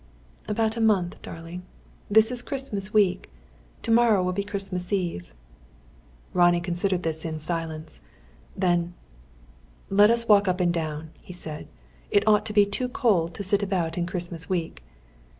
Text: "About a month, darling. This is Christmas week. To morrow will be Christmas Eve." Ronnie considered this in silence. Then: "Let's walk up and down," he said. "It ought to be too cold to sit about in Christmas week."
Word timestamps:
"About 0.47 0.75
a 0.77 0.81
month, 0.81 1.21
darling. 1.21 1.61
This 2.09 2.31
is 2.31 2.41
Christmas 2.41 2.91
week. 2.91 3.29
To 3.83 3.91
morrow 3.91 4.23
will 4.23 4.33
be 4.33 4.43
Christmas 4.43 4.91
Eve." 4.91 5.31
Ronnie 6.33 6.59
considered 6.59 7.03
this 7.03 7.23
in 7.23 7.37
silence. 7.37 8.01
Then: 8.57 8.95
"Let's 9.91 10.27
walk 10.27 10.47
up 10.47 10.59
and 10.59 10.73
down," 10.73 11.11
he 11.21 11.33
said. 11.33 11.67
"It 12.09 12.27
ought 12.27 12.47
to 12.47 12.51
be 12.53 12.65
too 12.65 12.89
cold 12.89 13.35
to 13.35 13.43
sit 13.43 13.61
about 13.61 13.95
in 13.95 14.07
Christmas 14.07 14.49
week." 14.49 14.83